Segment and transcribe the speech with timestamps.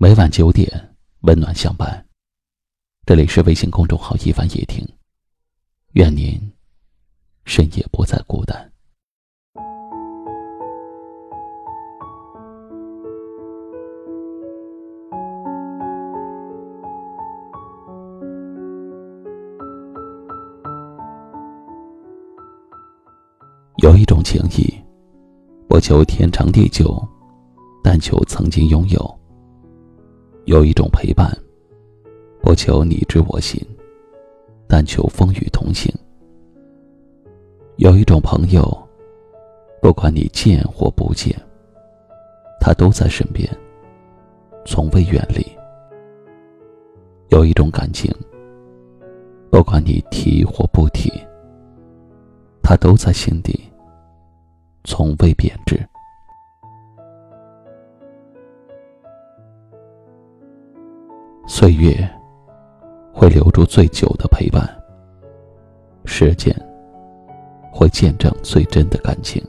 [0.00, 2.06] 每晚九点，温暖相伴。
[3.04, 4.86] 这里是微信公众号“一凡夜听”，
[5.94, 6.40] 愿您
[7.44, 8.70] 深夜不再孤单。
[23.78, 24.72] 有一种情谊，
[25.68, 27.04] 不求天长地久，
[27.82, 29.17] 但求曾经拥有。
[30.48, 31.30] 有一种陪伴，
[32.40, 33.62] 不求你知我心，
[34.66, 35.94] 但求风雨同行。
[37.76, 38.66] 有一种朋友，
[39.82, 41.38] 不管你见或不见，
[42.58, 43.46] 他都在身边，
[44.64, 45.44] 从未远离。
[47.28, 48.10] 有一种感情，
[49.50, 51.12] 不管你提或不提，
[52.62, 53.70] 他都在心底，
[54.84, 55.78] 从未贬值。
[61.60, 62.08] 岁月
[63.12, 64.64] 会留住最久的陪伴，
[66.04, 66.54] 时间
[67.72, 69.44] 会见证最真的感情。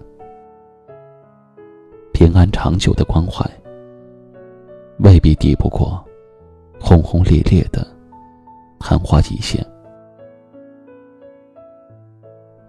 [2.11, 3.47] 平安长久的关怀，
[5.01, 6.03] 未必抵不过
[6.79, 7.85] 轰轰烈烈的
[8.79, 9.63] 昙花一现。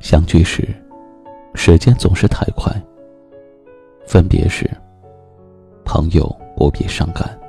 [0.00, 0.68] 相聚时，
[1.54, 2.70] 时间总是太快；
[4.06, 4.70] 分别时，
[5.82, 7.39] 朋友不必伤感。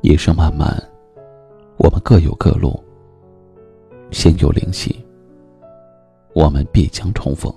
[0.00, 0.80] 一生漫漫，
[1.76, 2.78] 我们各有各路。
[4.12, 5.04] 心有灵犀，
[6.34, 7.52] 我们必将重逢。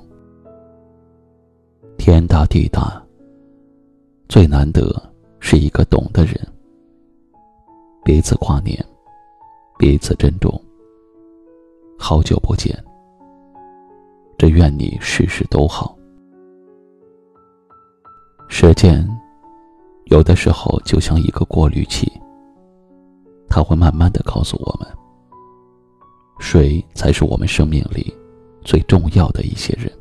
[1.97, 3.01] 天大地大，
[4.27, 4.91] 最难得
[5.39, 6.35] 是一个懂的人。
[8.03, 8.83] 彼此挂念，
[9.77, 10.51] 彼此珍重。
[11.97, 12.75] 好久不见，
[14.39, 15.95] 只愿你事事都好。
[18.49, 19.07] 时间，
[20.05, 22.11] 有的时候就像一个过滤器。
[23.53, 24.87] 他会慢慢的告诉我们，
[26.39, 28.15] 谁才是我们生命里
[28.63, 29.91] 最重要的一些人。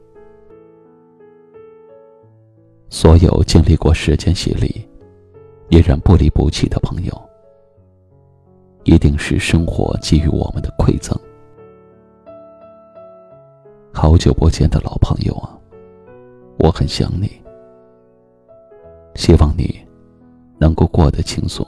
[2.89, 4.89] 所有经历过时间洗礼，
[5.69, 7.23] 依然不离不弃的朋友，
[8.85, 11.19] 一定是生活给予我们的馈赠。
[13.93, 15.59] 好久不见的老朋友啊，
[16.61, 17.29] 我很想你，
[19.17, 19.81] 希望你
[20.57, 21.67] 能够过得轻松。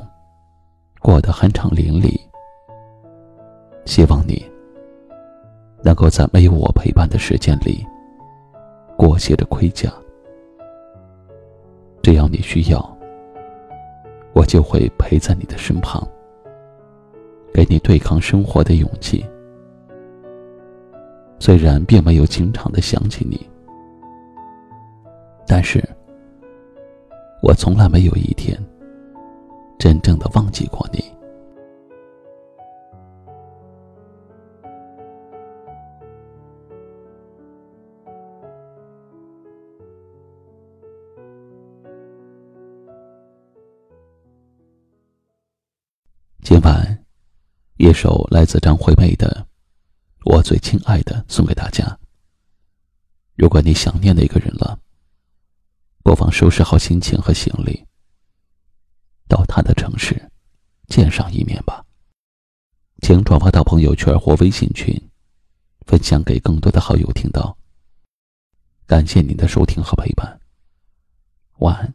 [1.03, 2.17] 过得酣畅淋漓，
[3.85, 4.41] 希望你
[5.83, 7.85] 能够在没有我陪伴的时间里
[8.97, 9.93] 裹挟着盔甲。
[12.03, 12.97] 只要你需要，
[14.33, 16.07] 我就会陪在你的身旁，
[17.53, 19.25] 给你对抗生活的勇气。
[21.41, 23.45] 虽然并没有经常的想起你，
[25.49, 25.83] 但是
[27.43, 28.57] 我从来没有一天。
[29.83, 31.03] 真正的忘记过你。
[46.43, 47.05] 今晚，
[47.77, 49.45] 一首来自张惠妹的
[50.33, 51.99] 《我最亲爱的》送给大家。
[53.35, 54.79] 如果你想念那个人了，
[56.05, 57.85] 不妨收拾好心情和行李。
[59.33, 60.31] 到他的城市，
[60.89, 61.83] 见上一面吧。
[63.01, 64.95] 请转发到朋友圈或微信群，
[65.87, 67.57] 分享给更多的好友听到。
[68.87, 70.39] 感谢您的收听和陪伴，
[71.61, 71.95] 晚安。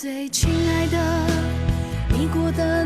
[0.00, 0.96] 最亲爱的，
[2.08, 2.79] 你过得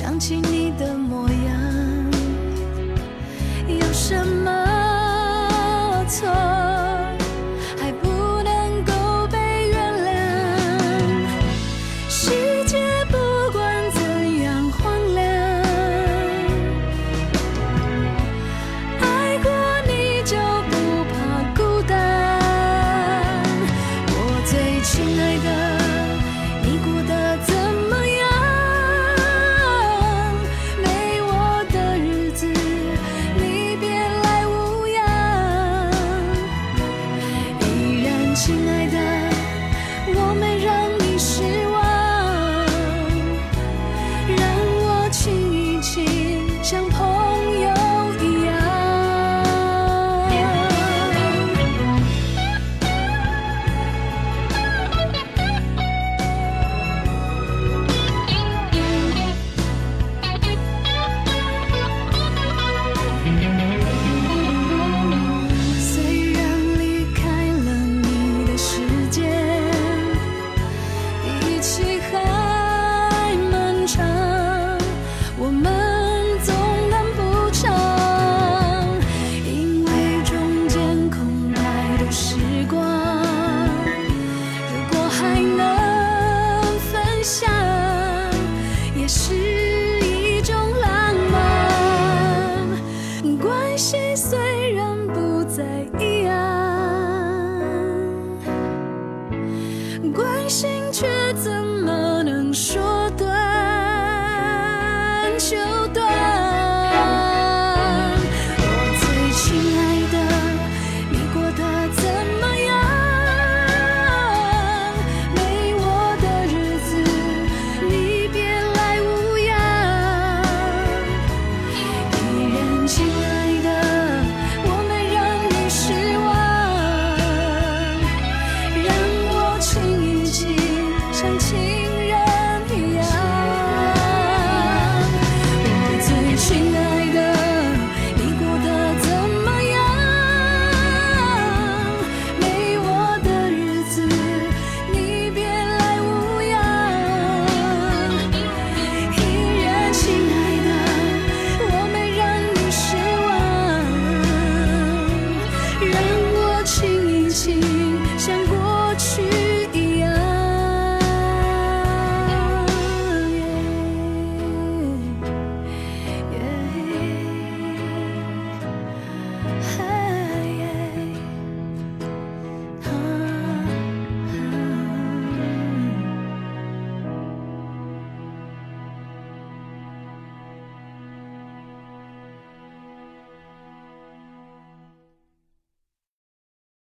[0.00, 0.99] 想起你的